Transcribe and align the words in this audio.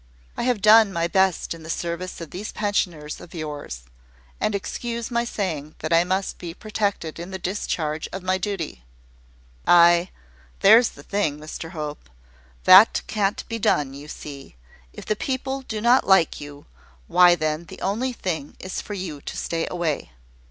I 0.35 0.41
have 0.49 0.63
done 0.63 0.91
my 0.91 1.07
best 1.07 1.53
in 1.53 1.61
the 1.61 1.69
service 1.69 2.19
of 2.21 2.31
these 2.31 2.51
pensioners 2.51 3.21
of 3.21 3.35
yours; 3.35 3.83
and 4.39 4.55
excuse 4.55 5.11
my 5.11 5.25
saying 5.25 5.75
that 5.77 5.93
I 5.93 6.03
must 6.03 6.39
be 6.39 6.55
protected 6.55 7.19
in 7.19 7.29
the 7.29 7.37
discharge 7.37 8.09
of 8.11 8.23
my 8.23 8.39
duty." 8.39 8.83
"Ay, 9.67 10.09
there's 10.61 10.89
the 10.89 11.03
thing, 11.03 11.37
Mr 11.39 11.73
Hope. 11.73 12.09
That 12.63 13.03
can't 13.05 13.47
be 13.47 13.59
done, 13.59 13.93
you 13.93 14.07
see. 14.07 14.55
If 14.91 15.05
the 15.05 15.15
people 15.15 15.61
do 15.61 15.79
not 15.79 16.07
like 16.07 16.41
you, 16.41 16.65
why 17.05 17.35
then 17.35 17.65
the 17.65 17.79
only 17.81 18.11
thing 18.11 18.55
is 18.59 18.81
for 18.81 18.95
you 18.95 19.21
to 19.21 19.37
stay 19.37 19.67
away." 19.69 20.11